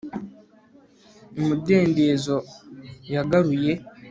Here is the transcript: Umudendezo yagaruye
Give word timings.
Umudendezo 1.39 2.35
yagaruye 3.13 3.73